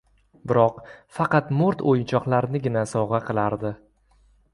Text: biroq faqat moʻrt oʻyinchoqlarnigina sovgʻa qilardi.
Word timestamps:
biroq 0.51 0.77
faqat 1.17 1.51
moʻrt 1.59 1.83
oʻyinchoqlarnigina 1.91 2.83
sovgʻa 2.93 3.21
qilardi. 3.29 3.73